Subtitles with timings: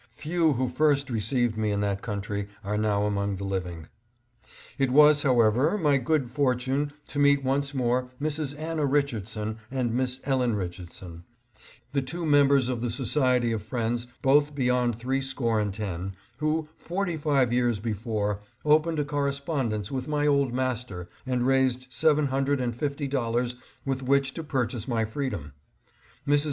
[0.17, 3.85] Few who first received me in that country are now among the living.
[4.79, 8.57] It was, however, my good fortune to meet once more Mrs.
[8.57, 11.23] Anna Richardson and Miss Ellen Richardson,
[11.91, 16.67] the two members of the Society of Friends, both beyond three score and ten, who,
[16.77, 21.73] forty five years before, opened a correspondence with my old master MEETING WITH OLD FRIENDS.
[21.93, 23.55] 679 and raised seven hundred and fifty dollars
[23.85, 25.53] with which to purchase my freedom.
[26.27, 26.39] Mrs.